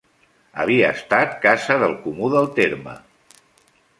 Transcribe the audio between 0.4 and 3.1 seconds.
Havia estat Casa del comú del terme.